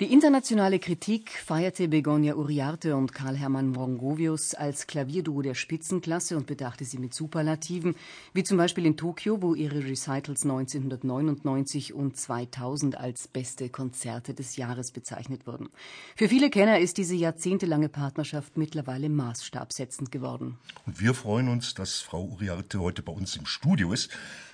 [0.00, 6.86] Die internationale Kritik feierte Begonia Uriarte und Karl-Hermann Brongovius als Klavierduo der Spitzenklasse und bedachte
[6.86, 7.94] sie mit Superlativen,
[8.32, 14.56] wie zum Beispiel in Tokio, wo ihre Recitals 1999 und 2000 als beste Konzerte des
[14.56, 15.68] Jahres bezeichnet wurden.
[16.16, 20.56] Für viele Kenner ist diese jahrzehntelange Partnerschaft mittlerweile maßstabsetzend geworden.
[20.86, 24.08] Und wir freuen uns, dass Frau Uriarte heute bei uns im Studio ist.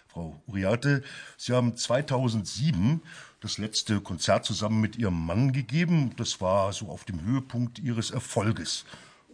[0.09, 1.03] Frau Uriarte,
[1.37, 3.03] Sie haben 2007
[3.47, 6.11] das letzte Konzert zusammen mit Ihrem Mann gegeben.
[6.17, 8.85] Das war so auf dem Höhepunkt Ihres Erfolges.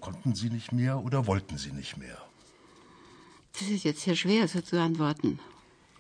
[0.01, 2.19] Konnten Sie nicht mehr oder wollten Sie nicht mehr?
[3.59, 5.39] Das ist jetzt sehr schwer so zu antworten.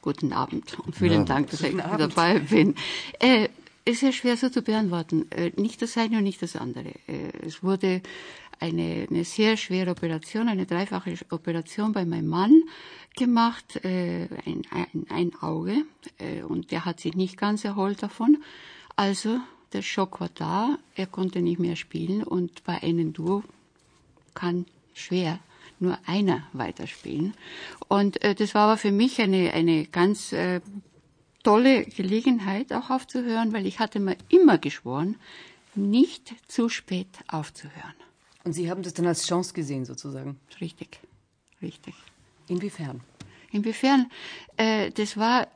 [0.02, 2.74] Guten Abend und vielen ja, Dank, dass ich dabei bin.
[3.18, 3.48] Äh,
[3.84, 5.30] ist sehr schwer so zu beantworten.
[5.30, 6.92] Äh, nicht das eine und nicht das andere.
[7.06, 8.02] Äh, es wurde
[8.60, 12.62] eine, eine sehr schwere Operation, eine dreifache Operation bei meinem Mann
[13.16, 15.84] gemacht, äh, ein, ein, ein Auge,
[16.48, 18.38] und der hat sich nicht ganz erholt davon.
[18.94, 19.40] Also
[19.72, 23.42] der Schock war da, er konnte nicht mehr spielen und bei einem Duo
[24.34, 25.40] kann schwer
[25.80, 27.34] nur einer weiterspielen.
[27.88, 30.60] Und äh, das war aber für mich eine, eine ganz äh,
[31.42, 35.16] tolle Gelegenheit, auch aufzuhören, weil ich hatte mir immer geschworen,
[35.74, 37.94] nicht zu spät aufzuhören.
[38.44, 40.38] Und Sie haben das dann als Chance gesehen, sozusagen?
[40.60, 41.00] Richtig,
[41.60, 41.94] richtig.
[42.48, 43.00] Inwiefern?
[43.52, 44.10] Inwiefern?
[44.56, 45.48] Äh, das war,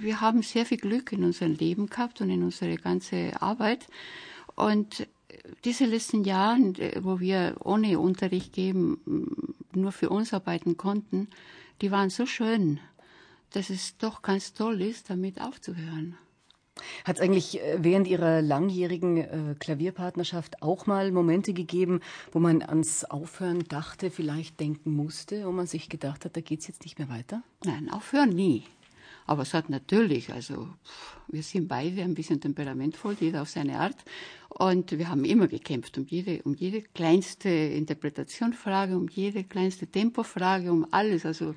[0.00, 3.86] wir haben sehr viel Glück in unserem Leben gehabt und in unserer ganze Arbeit.
[4.56, 5.06] Und
[5.64, 11.28] diese letzten Jahre, äh, wo wir ohne Unterricht geben, nur für uns arbeiten konnten,
[11.80, 12.80] die waren so schön,
[13.52, 16.16] dass es doch ganz toll ist, damit aufzuhören.
[17.04, 22.00] Hat es eigentlich äh, während Ihrer langjährigen äh, Klavierpartnerschaft auch mal Momente gegeben,
[22.32, 26.60] wo man ans Aufhören dachte, vielleicht denken musste, wo man sich gedacht hat, da geht
[26.60, 27.42] es jetzt nicht mehr weiter?
[27.64, 28.64] Nein, aufhören nie.
[29.28, 30.68] Aber es hat natürlich, also
[31.28, 33.96] wir sind beide ein bisschen temperamentvoll, jeder auf seine Art.
[34.48, 40.72] Und wir haben immer gekämpft um jede, um jede kleinste Interpretationsfrage, um jede kleinste Tempofrage,
[40.72, 41.26] um alles.
[41.26, 41.54] Also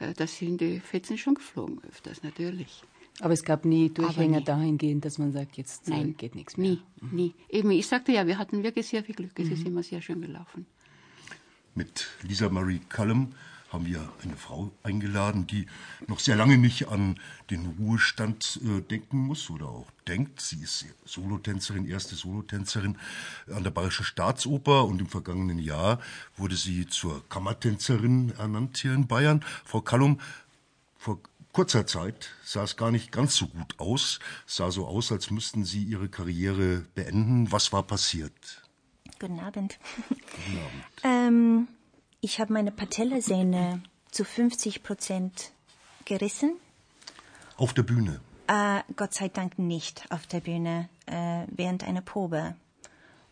[0.00, 2.82] äh, da sind die Fetzen schon geflogen öfters, natürlich.
[3.20, 4.44] Aber es gab nie Durchhänger nie.
[4.44, 6.72] dahingehend, dass man sagt, jetzt äh, Nein, geht nichts mehr.
[6.72, 7.16] Nie, mhm.
[7.16, 7.34] nie.
[7.48, 9.32] Eben, ich sagte ja, wir hatten wirklich sehr viel Glück.
[9.38, 9.52] Es mhm.
[9.54, 10.66] ist immer sehr schön gelaufen.
[11.74, 13.32] Mit Lisa Marie Cullum
[13.74, 15.66] haben wir eine Frau eingeladen, die
[16.06, 17.18] noch sehr lange nicht an
[17.50, 20.40] den Ruhestand äh, denken muss oder auch denkt.
[20.40, 22.96] Sie ist Solotänzerin, erste Solotänzerin
[23.52, 26.00] an der Bayerischen Staatsoper und im vergangenen Jahr
[26.36, 29.44] wurde sie zur Kammertänzerin ernannt hier in Bayern.
[29.64, 30.20] Frau Kallum,
[30.96, 31.18] vor
[31.52, 34.20] kurzer Zeit sah es gar nicht ganz so gut aus.
[34.46, 37.50] Es sah so aus, als müssten Sie Ihre Karriere beenden.
[37.50, 38.62] Was war passiert?
[39.18, 39.78] Guten Abend.
[40.08, 40.84] Guten Abend.
[41.02, 41.68] ähm,
[42.24, 45.52] ich habe meine Patellasehne zu 50 Prozent
[46.06, 46.56] gerissen.
[47.58, 48.18] Auf der Bühne?
[48.46, 52.56] Äh, Gott sei Dank nicht auf der Bühne, äh, während einer Probe.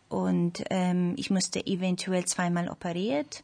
[0.09, 3.43] Und ähm, ich musste eventuell zweimal operiert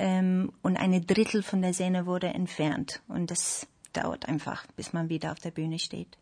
[0.00, 3.00] ähm, und eine Drittel von der Sehne wurde entfernt.
[3.06, 6.18] Und das dauert einfach, bis man wieder auf der Bühne steht.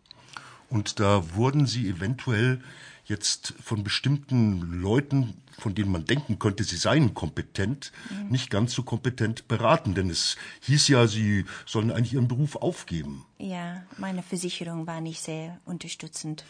[0.68, 2.60] Und da wurden Sie eventuell
[3.06, 8.30] jetzt von bestimmten Leuten, von denen man denken könnte, sie seien kompetent, mhm.
[8.30, 9.94] nicht ganz so kompetent beraten.
[9.94, 13.24] Denn es hieß ja, Sie sollen eigentlich Ihren Beruf aufgeben.
[13.38, 16.44] Ja, meine Versicherung war nicht sehr unterstützend.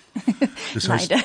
[0.74, 1.24] Das heißt, Leider.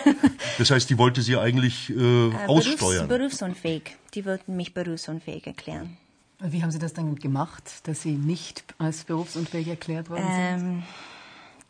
[0.57, 3.07] Das heißt, die wollte Sie eigentlich äh, äh, aussteuern.
[3.07, 3.95] Berufs berufsunfähig.
[4.13, 5.97] Die wollten mich berufsunfähig erklären.
[6.39, 10.69] Wie haben Sie das dann gemacht, dass Sie nicht als berufsunfähig erklärt worden sind?
[10.69, 10.83] Ähm,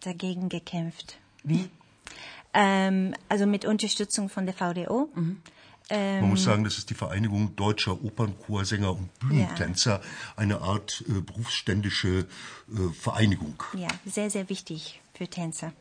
[0.01, 1.17] dagegen gekämpft.
[1.43, 1.69] Wie?
[2.53, 5.09] Ähm, also mit Unterstützung von der VDO.
[5.15, 5.41] Mhm.
[5.89, 10.01] Ähm, Man muss sagen, das ist die Vereinigung deutscher Opernchorsänger und Bühnentänzer, ja.
[10.35, 12.19] eine Art äh, berufsständische
[12.69, 13.63] äh, Vereinigung.
[13.73, 15.73] Ja, sehr, sehr wichtig für Tänzer.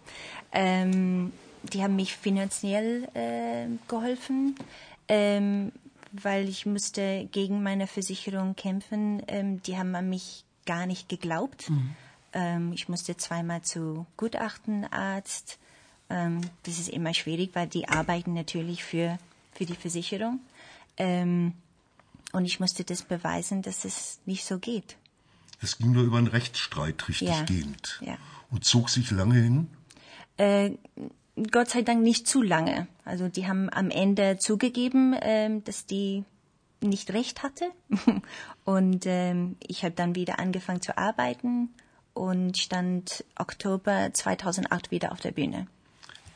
[0.52, 1.32] Ähm,
[1.62, 4.56] die haben mich finanziell äh, geholfen.
[5.08, 5.72] Ähm,
[6.12, 9.22] weil ich musste gegen meine Versicherung kämpfen.
[9.28, 11.70] Ähm, die haben an mich gar nicht geglaubt.
[11.70, 11.94] Mhm.
[12.32, 15.58] Ähm, ich musste zweimal zu Gutachtenarzt.
[16.08, 19.18] Ähm, das ist immer schwierig, weil die arbeiten natürlich für,
[19.52, 20.40] für die Versicherung.
[20.96, 21.54] Ähm,
[22.32, 24.96] und ich musste das beweisen, dass es nicht so geht.
[25.62, 27.42] Es ging nur über einen Rechtsstreit richtig ja.
[27.42, 28.00] gehend.
[28.04, 28.16] Ja.
[28.50, 29.68] Und zog sich lange hin?
[30.36, 30.72] Äh,
[31.50, 32.86] Gott sei Dank nicht zu lange.
[33.04, 36.24] Also die haben am Ende zugegeben, ähm, dass die
[36.80, 37.70] nicht recht hatte.
[38.64, 41.70] und ähm, ich habe dann wieder angefangen zu arbeiten
[42.14, 45.66] und stand Oktober 2008 wieder auf der Bühne.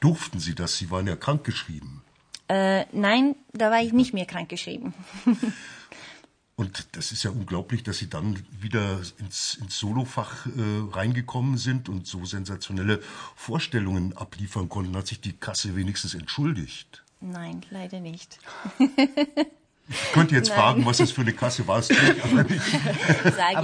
[0.00, 0.76] Durften Sie das?
[0.76, 2.02] Sie waren ja krankgeschrieben.
[2.48, 4.92] Äh, nein, da war ich nicht mehr krankgeschrieben.
[6.56, 10.50] Und das ist ja unglaublich, dass Sie dann wieder ins, ins Solofach äh,
[10.92, 13.00] reingekommen sind und so sensationelle
[13.34, 14.96] Vorstellungen abliefern konnten.
[14.96, 17.02] Hat sich die Kasse wenigstens entschuldigt?
[17.20, 18.38] Nein, leider nicht.
[19.88, 20.58] Ich könnte jetzt Nein.
[20.58, 21.82] fragen, was das für eine Kasse war.
[21.82, 21.96] Sage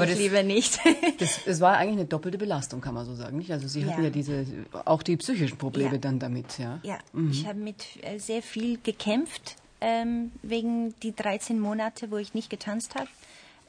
[0.04, 0.78] ich lieber nicht.
[1.18, 3.38] Das, das, war eigentlich eine doppelte Belastung, kann man so sagen.
[3.38, 3.50] Nicht?
[3.50, 4.44] Also Sie hatten ja, ja diese,
[4.84, 5.98] auch die psychischen Probleme ja.
[5.98, 6.58] dann damit.
[6.58, 6.98] Ja, ja.
[7.12, 7.30] Mhm.
[7.30, 12.50] ich habe mit äh, sehr viel gekämpft ähm, wegen die 13 Monate, wo ich nicht
[12.50, 13.08] getanzt habe.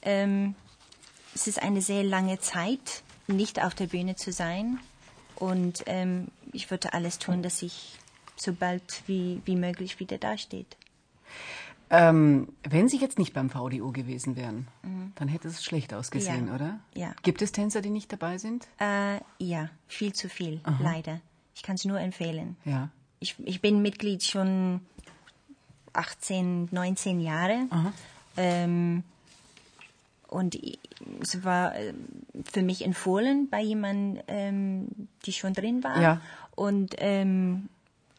[0.02, 0.56] Ähm,
[1.34, 4.80] es ist eine sehr lange Zeit, nicht auf der Bühne zu sein.
[5.36, 7.98] Und ähm, ich würde alles tun, dass ich
[8.36, 10.76] so bald wie, wie möglich wieder dasteht.
[11.94, 15.12] Ähm, wenn Sie jetzt nicht beim VDO gewesen wären, mhm.
[15.16, 16.56] dann hätte es schlecht ausgesehen, ja.
[16.56, 16.80] oder?
[16.96, 17.14] Ja.
[17.22, 18.66] Gibt es Tänzer, die nicht dabei sind?
[18.80, 20.82] Äh, ja, viel zu viel, Aha.
[20.82, 21.20] leider.
[21.54, 22.56] Ich kann es nur empfehlen.
[22.64, 22.90] Ja.
[23.20, 24.80] Ich, ich bin Mitglied schon
[25.92, 27.68] 18, 19 Jahre.
[28.38, 29.04] Ähm,
[30.30, 30.58] und
[31.20, 31.94] es war äh,
[32.46, 34.88] für mich empfohlen bei jemandem, ähm,
[35.26, 36.02] die schon drin war.
[36.02, 36.22] Ja.
[36.56, 37.68] Und ähm,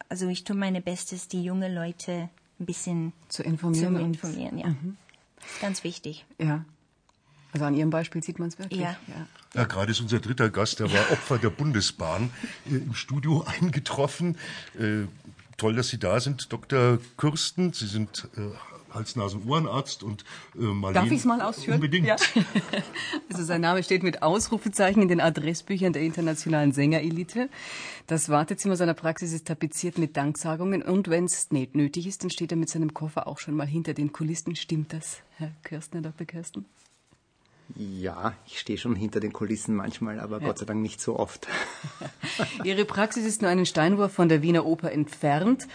[0.09, 2.29] also ich tue meine Bestes, die junge Leute
[2.63, 3.95] ein bisschen zu informieren.
[3.95, 4.67] Zu informieren ja.
[4.67, 4.97] Mhm.
[5.61, 6.25] Ganz wichtig.
[6.39, 6.65] Ja.
[7.51, 8.79] Also an Ihrem Beispiel sieht man es wirklich.
[8.79, 8.97] Ja.
[9.07, 9.27] ja.
[9.53, 9.63] ja.
[9.65, 12.31] gerade ist unser dritter Gast, der war Opfer der Bundesbahn,
[12.65, 14.37] äh, im Studio eingetroffen.
[14.79, 15.07] Äh,
[15.57, 16.99] toll, dass Sie da sind, Dr.
[17.17, 17.73] Kürsten.
[17.73, 18.41] Sie sind äh,
[18.93, 20.23] Hals-Nasen-Ohrenarzt und
[20.55, 21.01] äh, Marlene.
[21.01, 21.75] Darf ich es mal ausführen?
[21.75, 22.07] Unbedingt.
[22.07, 22.15] Ja.
[23.31, 27.49] Also sein Name steht mit Ausrufezeichen in den Adressbüchern der internationalen Sängerelite.
[28.05, 32.51] Das Wartezimmer seiner Praxis ist tapeziert mit Danksagungen und wenn es nötig ist, dann steht
[32.51, 34.55] er mit seinem Koffer auch schon mal hinter den Kulissen.
[34.55, 36.27] Stimmt das, Herr Kirsten, Herr Dr.
[36.27, 36.65] Kirsten?
[37.75, 40.47] Ja, ich stehe schon hinter den Kulissen manchmal, aber ja.
[40.47, 41.47] Gott sei Dank nicht so oft.
[42.63, 45.67] Ihre Praxis ist nur einen Steinwurf von der Wiener Oper entfernt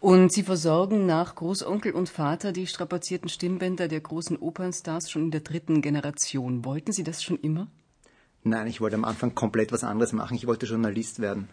[0.00, 5.30] und Sie versorgen nach Großonkel und Vater die strapazierten Stimmbänder der großen Opernstars schon in
[5.30, 6.64] der dritten Generation.
[6.64, 7.68] Wollten Sie das schon immer?
[8.42, 10.36] Nein, ich wollte am Anfang komplett was anderes machen.
[10.36, 11.48] Ich wollte Journalist werden.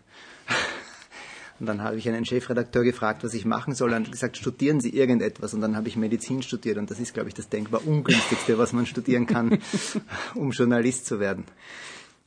[1.61, 3.93] Und dann habe ich einen Chefredakteur gefragt, was ich machen soll.
[3.93, 5.53] Und gesagt, studieren Sie irgendetwas.
[5.53, 6.79] Und dann habe ich Medizin studiert.
[6.79, 9.59] Und das ist, glaube ich, das denkbar ungünstigste, was man studieren kann,
[10.33, 11.45] um Journalist zu werden.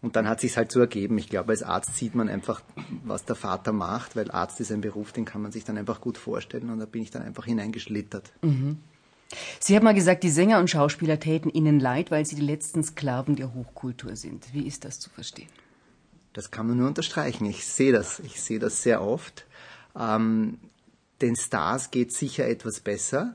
[0.03, 1.19] Und dann hat sich halt so ergeben.
[1.19, 2.63] Ich glaube, als Arzt sieht man einfach,
[3.05, 6.01] was der Vater macht, weil Arzt ist ein Beruf, den kann man sich dann einfach
[6.01, 6.71] gut vorstellen.
[6.71, 8.31] Und da bin ich dann einfach hineingeschlittert.
[8.43, 8.79] Mhm.
[9.59, 12.85] Sie haben mal gesagt, die Sänger und Schauspieler täten Ihnen leid, weil sie die letzten
[12.85, 14.55] Sklaven der Hochkultur sind.
[14.55, 15.49] Wie ist das zu verstehen?
[16.35, 17.47] Das kann man nur unterstreichen.
[17.47, 18.19] Ich sehe das.
[18.21, 19.47] Ich sehe das sehr oft.
[19.99, 20.59] Ähm,
[21.23, 23.35] den Stars geht sicher etwas besser,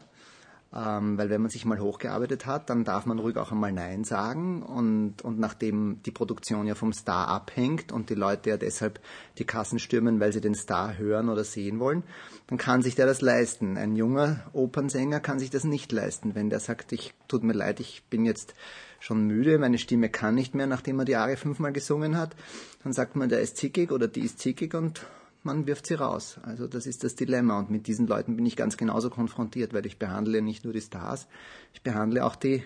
[0.76, 4.04] ähm, weil wenn man sich mal hochgearbeitet hat, dann darf man ruhig auch einmal Nein
[4.04, 4.62] sagen.
[4.62, 9.00] Und, und nachdem die Produktion ja vom Star abhängt und die Leute ja deshalb
[9.40, 12.04] die Kassen stürmen, weil sie den Star hören oder sehen wollen,
[12.48, 13.78] dann kann sich der das leisten.
[13.78, 17.80] Ein junger Opernsänger kann sich das nicht leisten, wenn der sagt, ich tut mir leid,
[17.80, 18.54] ich bin jetzt
[19.00, 22.36] schon müde, meine Stimme kann nicht mehr, nachdem er die Arie fünfmal gesungen hat.
[22.84, 25.08] Dann sagt man, der ist zickig oder die ist zickig und
[25.44, 26.40] man wirft sie raus.
[26.44, 29.86] Also das ist das Dilemma und mit diesen Leuten bin ich ganz genauso konfrontiert, weil
[29.86, 31.28] ich behandle nicht nur die Stars,
[31.74, 32.64] ich behandle auch die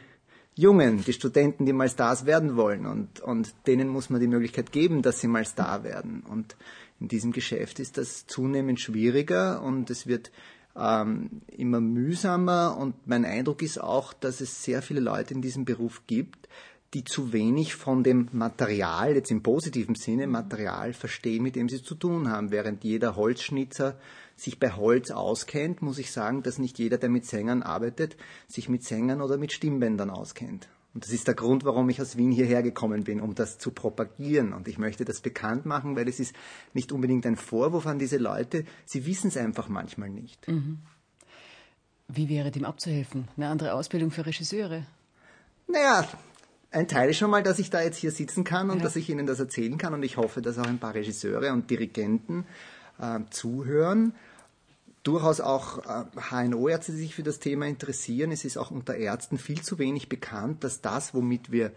[0.55, 4.71] Jungen, die Studenten, die mal Stars werden wollen und, und denen muss man die Möglichkeit
[4.71, 6.21] geben, dass sie mal Star werden.
[6.29, 6.55] Und
[6.99, 10.31] in diesem Geschäft ist das zunehmend schwieriger und es wird
[10.75, 15.65] ähm, immer mühsamer und mein Eindruck ist auch, dass es sehr viele Leute in diesem
[15.65, 16.47] Beruf gibt,
[16.93, 21.81] die zu wenig von dem Material, jetzt im positiven Sinne, Material verstehen, mit dem sie
[21.81, 22.51] zu tun haben.
[22.51, 23.97] Während jeder Holzschnitzer
[24.35, 28.69] sich bei Holz auskennt, muss ich sagen, dass nicht jeder, der mit Sängern arbeitet, sich
[28.69, 30.69] mit Sängern oder mit Stimmbändern auskennt.
[30.93, 33.71] Und das ist der Grund, warum ich aus Wien hierher gekommen bin, um das zu
[33.71, 34.53] propagieren.
[34.53, 36.35] Und ich möchte das bekannt machen, weil es ist
[36.73, 38.65] nicht unbedingt ein Vorwurf an diese Leute.
[38.85, 40.47] Sie wissen es einfach manchmal nicht.
[40.47, 40.79] Mhm.
[42.07, 43.27] Wie wäre dem abzuhelfen?
[43.35, 44.85] Eine andere Ausbildung für Regisseure?
[45.67, 46.07] Naja,
[46.73, 48.83] ein Teil ist schon mal, dass ich da jetzt hier sitzen kann und ja.
[48.83, 49.93] dass ich Ihnen das erzählen kann.
[49.93, 52.45] Und ich hoffe, dass auch ein paar Regisseure und Dirigenten
[52.99, 54.13] äh, zuhören
[55.03, 55.83] durchaus auch
[56.31, 58.31] HNO-Ärzte, die sich für das Thema interessieren.
[58.31, 61.73] Es ist auch unter Ärzten viel zu wenig bekannt, dass das, womit wir,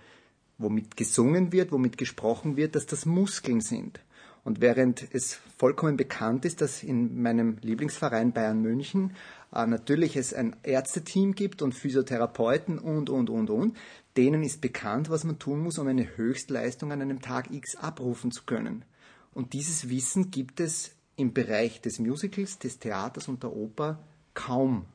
[0.58, 4.00] womit gesungen wird, womit gesprochen wird, dass das Muskeln sind.
[4.44, 9.16] Und während es vollkommen bekannt ist, dass in meinem Lieblingsverein Bayern München
[9.52, 13.76] äh, natürlich es ein Ärzteteam gibt und Physiotherapeuten und, und, und, und,
[14.16, 18.30] denen ist bekannt, was man tun muss, um eine Höchstleistung an einem Tag X abrufen
[18.30, 18.84] zu können.
[19.32, 23.98] Und dieses Wissen gibt es im Bereich des Musicals, des Theaters und der Oper
[24.34, 24.86] kaum.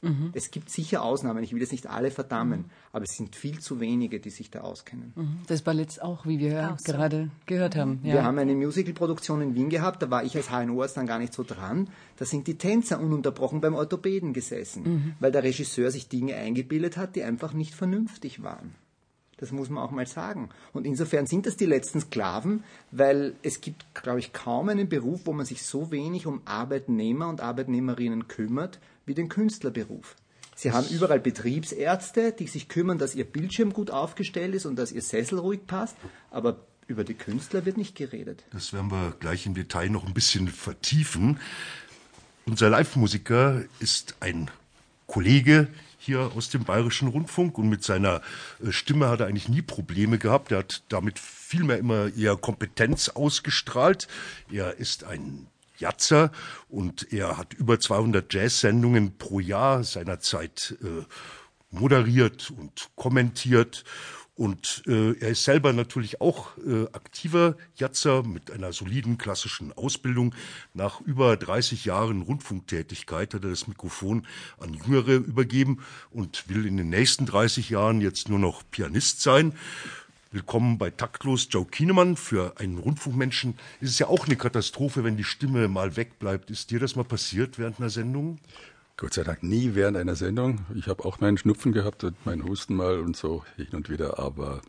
[0.00, 0.30] Mhm.
[0.32, 2.70] Es gibt sicher Ausnahmen, ich will jetzt nicht alle verdammen, mhm.
[2.92, 5.12] aber es sind viel zu wenige, die sich da auskennen.
[5.16, 5.38] Mhm.
[5.46, 7.30] Das Ballett auch, wie wir auch gerade so.
[7.46, 8.00] gehört haben.
[8.02, 8.14] Ja.
[8.14, 11.32] Wir haben eine Musicalproduktion in Wien gehabt, da war ich als HNO-Arzt dann gar nicht
[11.32, 11.88] so dran.
[12.16, 15.14] Da sind die Tänzer ununterbrochen beim Orthopäden gesessen, mhm.
[15.20, 18.74] weil der Regisseur sich Dinge eingebildet hat, die einfach nicht vernünftig waren.
[19.38, 20.50] Das muss man auch mal sagen.
[20.72, 25.22] Und insofern sind das die letzten Sklaven, weil es gibt, glaube ich, kaum einen Beruf,
[25.24, 30.16] wo man sich so wenig um Arbeitnehmer und Arbeitnehmerinnen kümmert, wie den Künstlerberuf.
[30.54, 34.90] Sie haben überall Betriebsärzte, die sich kümmern, dass ihr Bildschirm gut aufgestellt ist und dass
[34.92, 35.96] ihr Sessel ruhig passt,
[36.30, 38.44] aber über die Künstler wird nicht geredet.
[38.50, 41.38] Das werden wir gleich im Detail noch ein bisschen vertiefen.
[42.46, 44.50] Unser Live-Musiker ist ein
[45.06, 48.22] Kollege hier aus dem Bayerischen Rundfunk und mit seiner
[48.64, 50.50] äh, Stimme hat er eigentlich nie Probleme gehabt.
[50.50, 54.08] Er hat damit vielmehr immer eher Kompetenz ausgestrahlt.
[54.50, 55.46] Er ist ein
[55.78, 56.30] Jatzer
[56.68, 61.04] und er hat über 200 Jazz-Sendungen pro Jahr seinerzeit äh,
[61.70, 63.84] moderiert und kommentiert
[64.38, 70.32] und äh, er ist selber natürlich auch äh, aktiver Jatzer mit einer soliden klassischen Ausbildung.
[70.74, 74.28] Nach über 30 Jahren Rundfunktätigkeit hat er das Mikrofon
[74.60, 75.82] an Jüngere übergeben
[76.12, 79.54] und will in den nächsten 30 Jahren jetzt nur noch Pianist sein.
[80.30, 82.14] Willkommen bei Taktlos, Joe Kienemann.
[82.14, 86.50] Für einen Rundfunkmenschen ist es ja auch eine Katastrophe, wenn die Stimme mal wegbleibt.
[86.50, 88.38] Ist dir das mal passiert während einer Sendung?
[88.98, 90.66] Gott sei Dank nie während einer Sendung.
[90.74, 94.18] Ich habe auch meinen Schnupfen gehabt und meinen Husten mal und so hin und wieder,
[94.18, 94.60] aber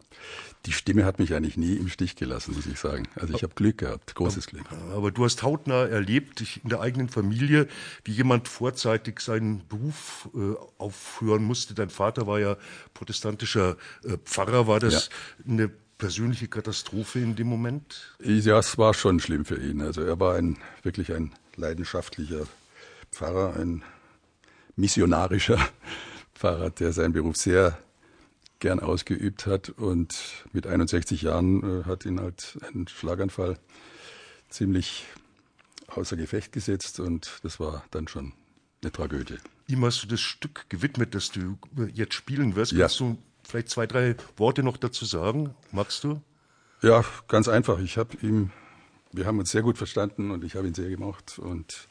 [0.67, 3.07] die Stimme hat mich eigentlich nie im Stich gelassen, muss ich sagen.
[3.15, 4.65] Also ich habe Glück gehabt, großes Glück.
[4.93, 7.67] Aber du hast hautnah erlebt, in der eigenen Familie,
[8.03, 11.73] wie jemand vorzeitig seinen Beruf äh, aufhören musste.
[11.73, 12.55] Dein Vater war ja
[12.93, 14.67] protestantischer äh, Pfarrer.
[14.67, 15.09] War das
[15.39, 15.51] ja.
[15.51, 18.15] eine persönliche Katastrophe in dem Moment?
[18.23, 19.81] Ja, es war schon schlimm für ihn.
[19.81, 22.45] Also er war ein wirklich ein leidenschaftlicher
[23.11, 23.81] Pfarrer, ein
[24.79, 25.59] missionarischer
[26.33, 27.77] Pfarrer, der seinen Beruf sehr
[28.59, 33.57] gern ausgeübt hat und mit 61 Jahren äh, hat ihn halt ein Schlaganfall
[34.49, 35.05] ziemlich
[35.87, 38.33] außer Gefecht gesetzt und das war dann schon
[38.81, 39.37] eine Tragödie.
[39.67, 41.57] Ihm hast du das Stück gewidmet, das du
[41.93, 42.71] jetzt spielen wirst.
[42.71, 42.79] Ja.
[42.79, 45.53] Kannst du vielleicht zwei, drei Worte noch dazu sagen?
[45.71, 46.21] Magst du?
[46.81, 47.79] Ja, ganz einfach.
[47.79, 48.51] Ich habe ihm,
[49.11, 51.87] wir haben uns sehr gut verstanden und ich habe ihn sehr gemacht und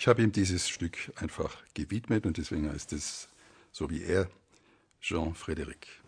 [0.00, 3.28] ich habe ihm dieses Stück einfach gewidmet und deswegen heißt es
[3.70, 4.30] so wie er
[4.98, 5.99] Jean Frédéric.